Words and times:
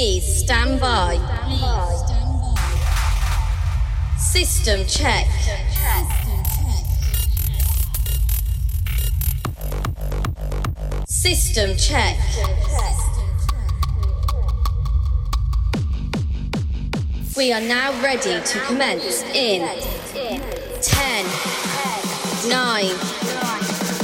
Please 0.00 0.44
stand 0.44 0.80
by. 0.80 1.18
System 4.16 4.86
check. 4.86 5.26
System 11.06 11.76
check. 11.76 12.16
We 17.36 17.52
are 17.52 17.60
now 17.60 17.92
ready 18.02 18.40
to 18.40 18.60
commence 18.60 19.22
in 19.34 19.68
10, 20.80 21.26
9, 22.48 22.84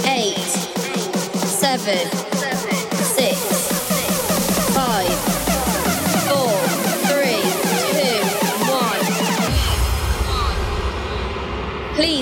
8, 0.05 0.37
7, 1.47 2.36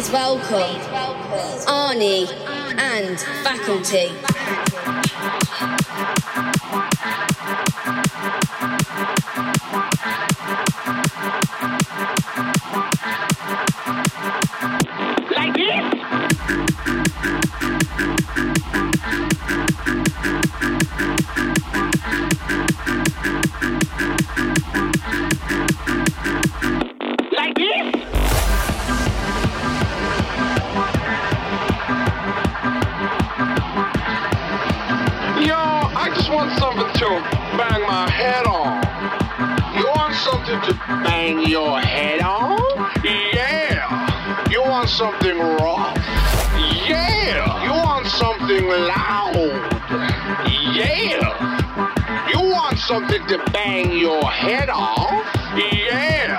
Please 0.05 0.13
welcome 0.13 0.81
Arnie 1.67 2.29
and 2.79 3.19
faculty. 3.43 4.13
Like 15.35 15.55
this? 15.55 15.95
To 40.63 40.75
bang 41.05 41.47
your 41.49 41.81
head 41.81 42.21
on? 42.21 42.59
Yeah. 43.03 44.51
You 44.51 44.63
want 44.63 44.89
something 44.89 45.39
rough? 45.39 45.97
Yeah. 46.87 47.65
You 47.65 47.73
want 47.73 48.07
something 48.07 48.65
loud? 48.69 49.35
Yeah. 50.75 52.29
You 52.31 52.41
want 52.51 52.79
something 52.79 53.27
to 53.29 53.39
bang 53.53 53.99
your 53.99 54.23
head 54.31 54.71
off? 54.71 55.25
Yeah. 55.57 56.34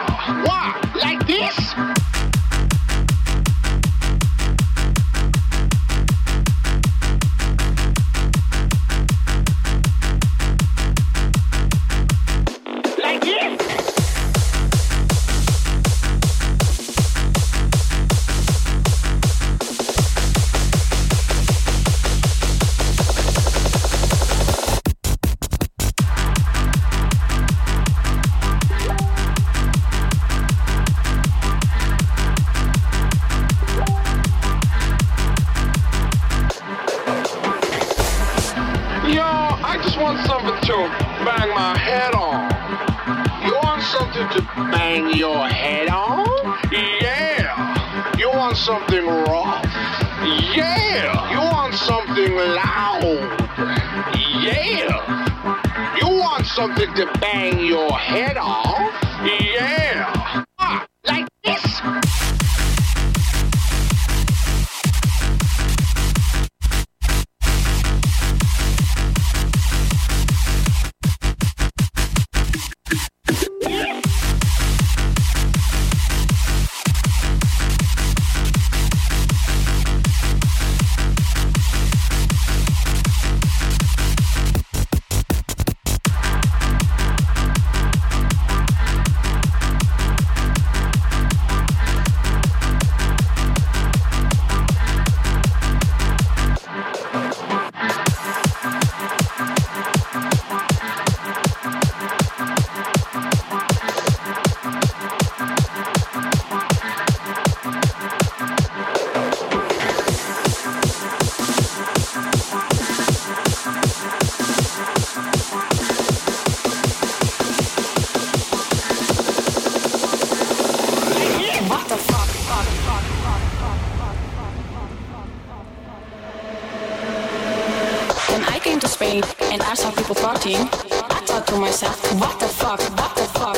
To 128.75 128.90
Spain 128.90 129.24
and 129.53 129.62
I 129.62 129.74
saw 129.74 129.90
people 129.90 130.16
partying, 130.16 130.68
I 131.09 131.19
thought 131.24 131.47
to 131.47 131.56
myself, 131.56 131.96
what 132.19 132.38
the 132.41 132.47
fuck? 132.47 132.81
What 133.00 133.16
the 133.16 133.24
fuck? 133.40 133.58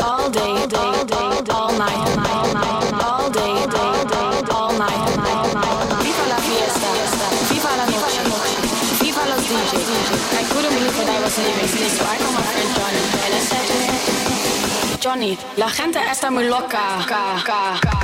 All 0.00 0.30
day, 0.30 0.56
day, 0.64 0.92
day, 1.04 1.52
all 1.52 1.70
night, 1.76 2.00
all 2.24 2.48
night, 2.48 2.92
all 2.96 3.28
day, 3.28 3.54
day, 3.68 3.92
day, 4.08 4.30
all 4.56 4.72
night, 4.72 5.00
all 5.20 5.48
night. 5.52 6.00
Viva 6.00 6.24
la 6.32 6.38
fiesta, 6.48 6.90
viva 7.52 7.72
la 7.76 7.84
noche, 7.92 8.24
viva 9.04 9.22
los 9.28 9.44
DJs. 9.44 10.32
I 10.32 10.42
couldn't 10.48 10.72
believe 10.72 10.96
that 10.96 11.08
I 11.12 11.18
was 11.20 11.36
leaving, 11.36 11.90
so 11.92 12.04
I 12.08 12.16
called 12.16 12.34
my 12.34 12.44
friend 12.48 12.70
Johnny 12.74 13.02
and 13.24 13.32
I 13.36 14.98
Johnny, 14.98 15.38
la 15.58 15.68
gente 15.68 15.98
está 16.10 16.30
muy 16.30 16.44
loca. 16.44 17.04
Ca, 17.06 17.06
ca, 17.06 17.42
ca, 17.44 17.80
ca, 17.82 17.90
ca, 17.90 18.03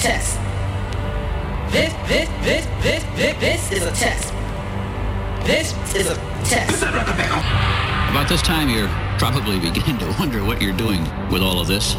test. 0.00 0.38
This, 1.70 1.92
this, 2.08 2.28
this, 2.42 2.66
this, 2.82 3.04
this, 3.16 3.38
this 3.38 3.72
is 3.72 3.82
a 3.82 3.92
test. 3.92 4.32
This 5.46 5.94
is 5.94 6.10
a 6.10 6.14
test. 6.42 6.82
About 6.82 8.26
this 8.28 8.40
time, 8.40 8.70
you're 8.70 8.88
probably 9.18 9.60
beginning 9.70 9.98
to 9.98 10.06
wonder 10.18 10.42
what 10.42 10.62
you're 10.62 10.76
doing 10.76 11.02
with 11.30 11.42
all 11.42 11.60
of 11.60 11.66
this. 11.66 11.94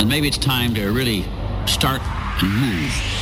And 0.00 0.08
maybe 0.08 0.26
it's 0.26 0.38
time 0.38 0.74
to 0.74 0.90
really 0.90 1.24
start 1.66 2.02
and 2.42 2.50
move. 2.60 3.19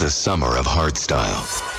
the 0.00 0.08
summer 0.08 0.56
of 0.56 0.64
hardstyle. 0.64 1.69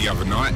The 0.00 0.08
other 0.08 0.24
night, 0.24 0.54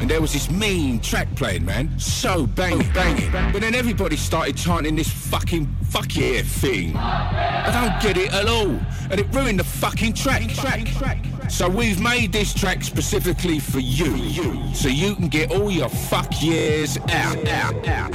and 0.00 0.08
there 0.08 0.20
was 0.20 0.32
this 0.32 0.48
mean 0.50 1.00
track 1.00 1.28
playing, 1.34 1.64
man. 1.64 1.98
So 1.98 2.46
banging, 2.46 2.92
banging. 2.92 3.30
But 3.52 3.62
then 3.62 3.74
everybody 3.74 4.16
started 4.16 4.56
chanting 4.56 4.94
this 4.94 5.10
fucking 5.10 5.66
fuck 5.84 6.14
yeah 6.16 6.42
thing. 6.42 6.96
I 6.96 7.70
don't 7.72 8.00
get 8.02 8.16
it 8.16 8.32
at 8.32 8.46
all. 8.46 8.78
And 9.10 9.20
it 9.20 9.26
ruined 9.34 9.58
the 9.58 9.64
fucking 9.64 10.14
track. 10.14 10.48
track, 10.50 10.86
track. 10.86 11.24
So 11.48 11.68
we've 11.68 12.00
made 12.00 12.32
this 12.32 12.54
track 12.54 12.84
specifically 12.84 13.58
for 13.58 13.80
you. 13.80 14.14
you. 14.14 14.74
So 14.74 14.88
you 14.88 15.14
can 15.14 15.28
get 15.28 15.50
all 15.50 15.70
your 15.70 15.88
fuck 15.88 16.42
years 16.42 16.96
out, 17.10 17.48
out, 17.48 17.88
out. 17.88 18.14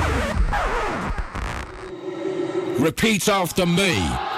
Repeat 2.80 3.28
after 3.28 3.65
me. 3.65 4.29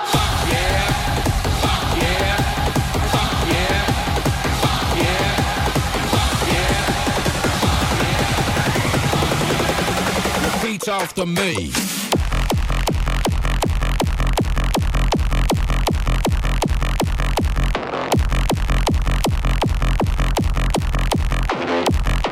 After 10.92 11.26
me. 11.26 11.72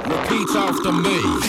Repeat 0.06 0.56
after 0.58 0.91
me. 0.91 1.49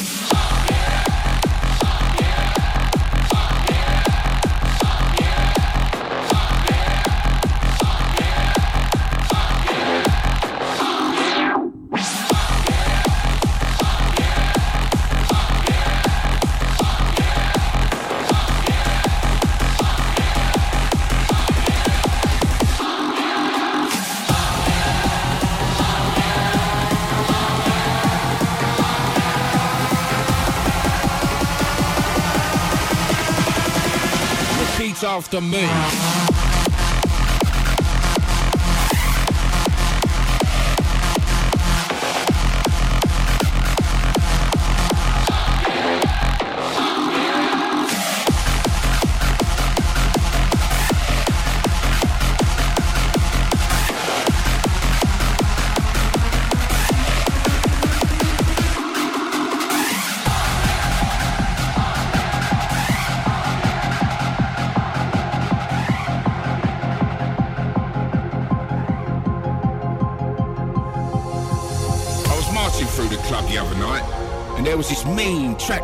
Repeat 35.33 36.30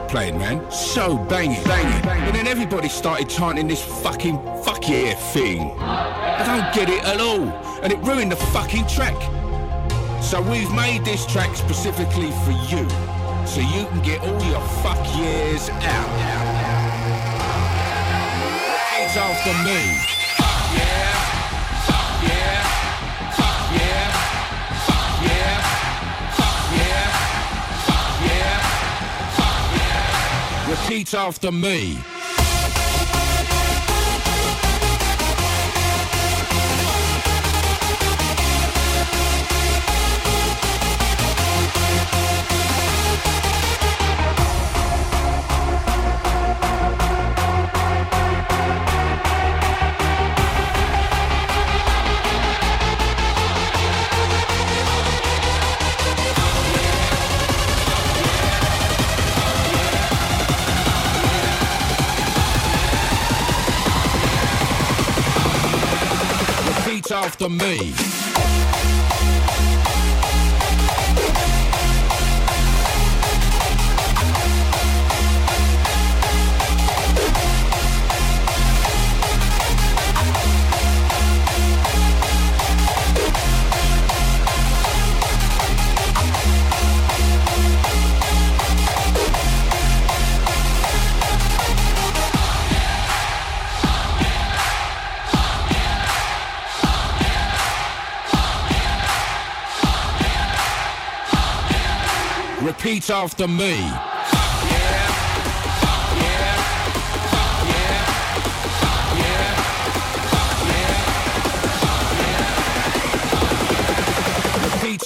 playing, 0.08 0.38
man. 0.38 0.70
So 0.70 1.16
banging, 1.16 1.62
banging. 1.64 2.02
But 2.24 2.32
then 2.32 2.46
everybody 2.46 2.88
started 2.88 3.28
chanting 3.28 3.66
this 3.68 3.82
fucking 4.02 4.36
fuck 4.62 4.88
yeah 4.88 5.14
thing. 5.32 5.72
I 5.80 6.42
don't 6.44 6.74
get 6.74 6.88
it 6.88 7.04
at 7.04 7.20
all. 7.20 7.48
And 7.82 7.92
it 7.92 7.98
ruined 8.00 8.32
the 8.32 8.36
fucking 8.36 8.86
track. 8.86 9.16
So 10.22 10.40
we've 10.40 10.72
made 10.72 11.04
this 11.04 11.24
track 11.26 11.54
specifically 11.56 12.30
for 12.44 12.52
you. 12.70 12.88
So 13.46 13.60
you 13.60 13.86
can 13.86 14.02
get 14.02 14.20
all 14.22 14.42
your 14.44 14.60
fuck 14.82 14.98
years 15.16 15.68
out. 15.70 16.56
Repeat 18.66 19.16
after 19.16 19.52
me. 19.64 20.16
Yeah. 20.76 21.35
Repeat 31.06 31.18
after 31.18 31.52
me. 31.52 32.15
After 67.26 67.48
me. 67.48 68.15
Repeat 103.08 103.14
after 103.14 103.46
me. 103.46 104.16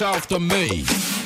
After 0.02 0.40
me. 0.40 1.19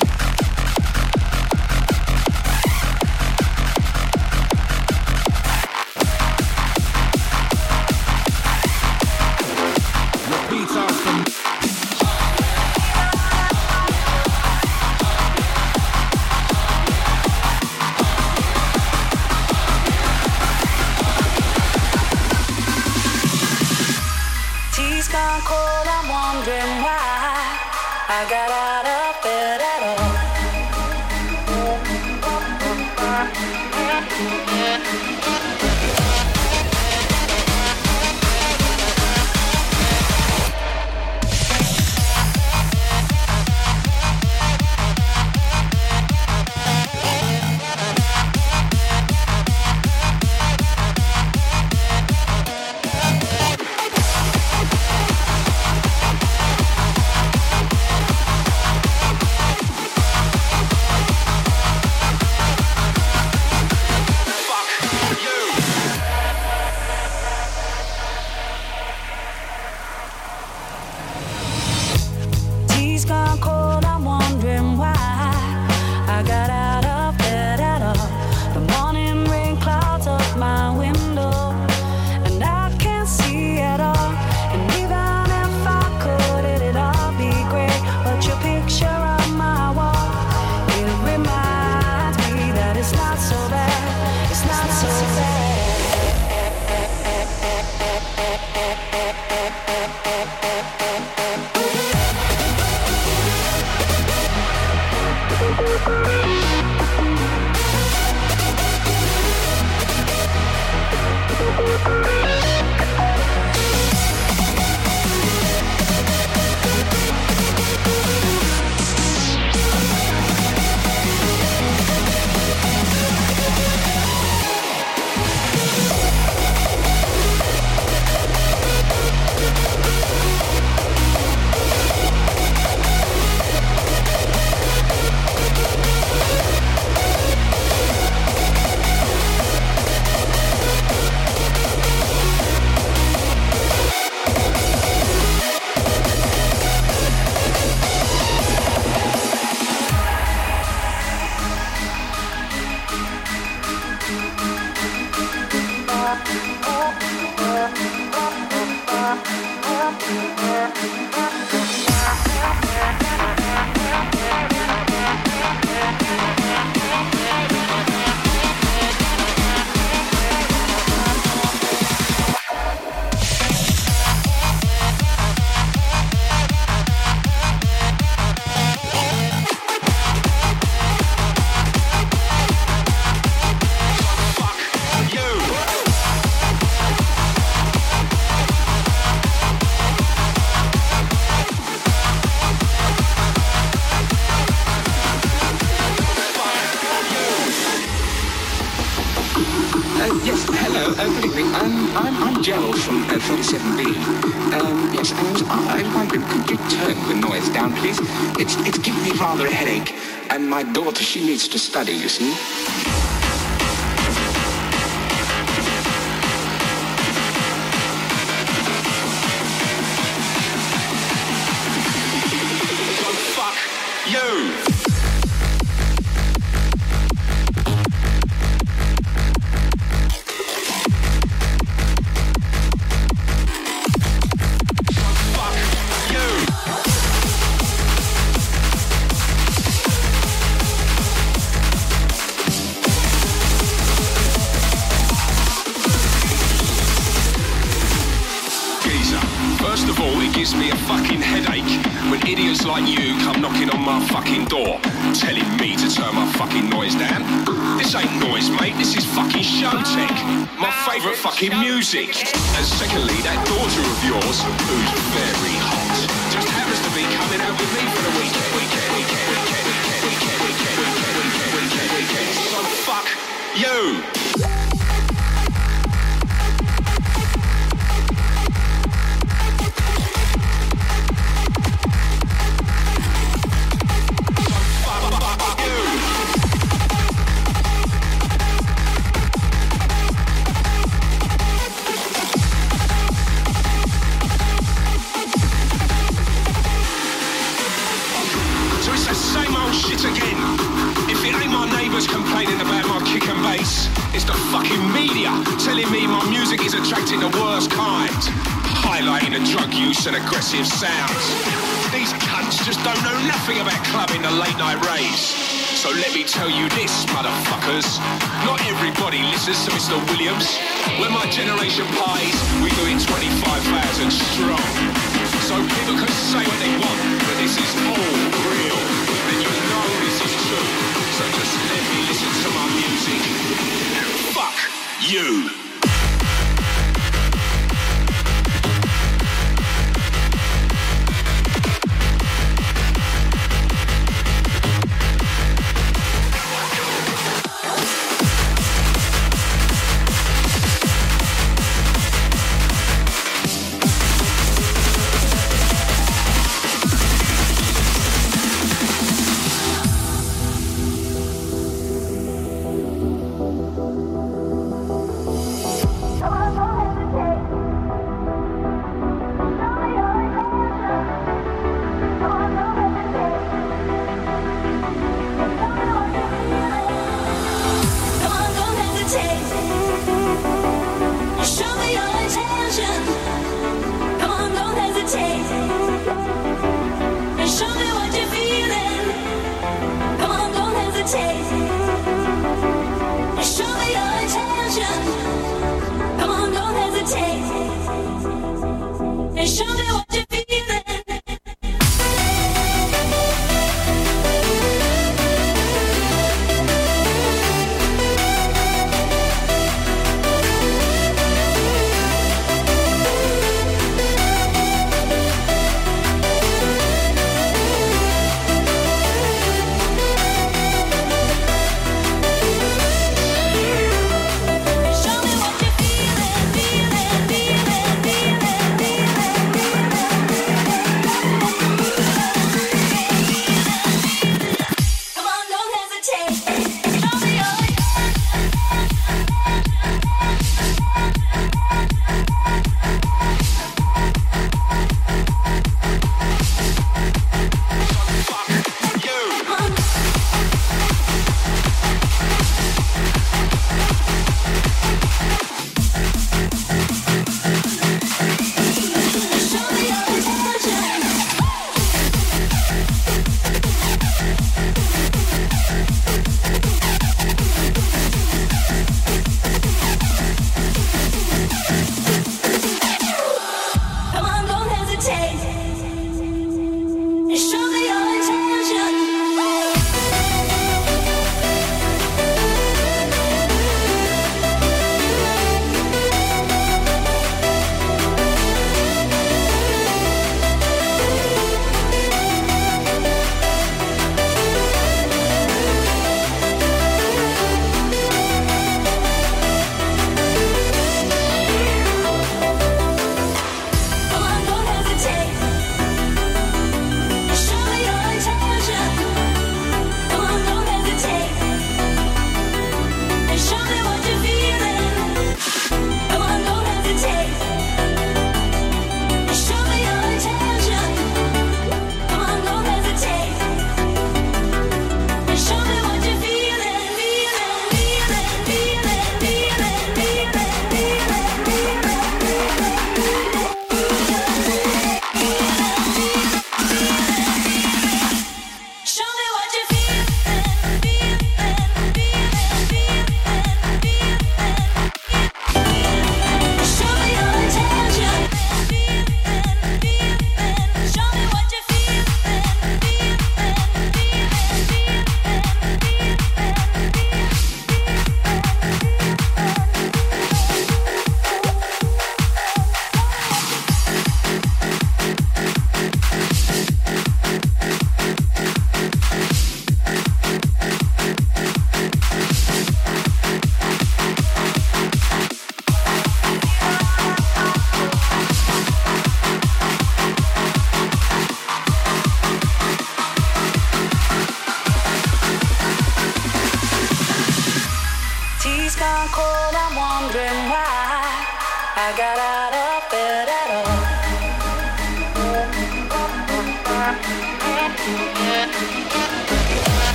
Study, 211.75 211.91
you 211.91 212.07
see. 212.07 212.54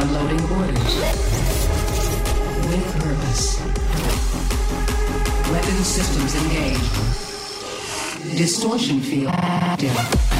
Downloading 0.00 0.40
orders. 0.52 0.94
With 2.70 2.86
purpose. 3.02 3.60
Weapon 5.50 5.84
systems 5.84 6.34
engaged. 6.42 6.88
Distortion 8.38 9.00
field 9.00 9.34
active. 9.34 10.39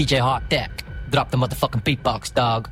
DJ 0.00 0.18
Hot 0.18 0.48
Deck. 0.48 0.82
Drop 1.10 1.30
the 1.30 1.36
motherfucking 1.36 1.84
beatbox, 1.84 2.32
dog. 2.32 2.70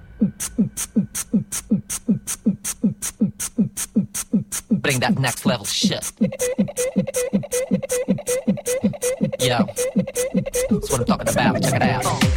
Bring 4.70 5.00
that 5.00 5.18
next 5.18 5.44
level 5.44 5.66
shit. 5.66 6.10
Yo, 9.40 9.58
that's 10.72 10.90
what 10.90 11.00
I'm 11.00 11.04
talking 11.04 11.28
about. 11.28 11.62
Check 11.62 11.74
it 11.74 11.82
out. 11.82 12.27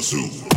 Kazoo. 0.00 0.49